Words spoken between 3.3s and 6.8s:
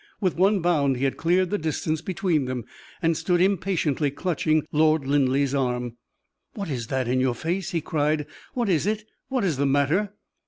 impatiently clutching Lord Linleigh's arm. "What